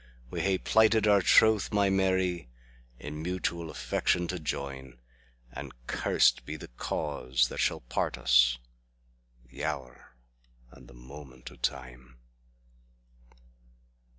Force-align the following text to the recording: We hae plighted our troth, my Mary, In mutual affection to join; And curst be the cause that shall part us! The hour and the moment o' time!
We 0.31 0.41
hae 0.41 0.57
plighted 0.57 1.05
our 1.05 1.21
troth, 1.21 1.71
my 1.71 1.91
Mary, 1.91 2.49
In 2.99 3.21
mutual 3.21 3.69
affection 3.69 4.27
to 4.29 4.39
join; 4.39 4.99
And 5.51 5.71
curst 5.85 6.43
be 6.43 6.55
the 6.55 6.69
cause 6.69 7.49
that 7.49 7.59
shall 7.59 7.81
part 7.81 8.17
us! 8.17 8.57
The 9.45 9.63
hour 9.63 10.15
and 10.71 10.87
the 10.87 10.95
moment 10.95 11.51
o' 11.51 11.55
time! 11.55 12.17